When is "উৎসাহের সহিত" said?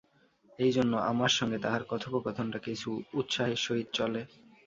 3.13-3.87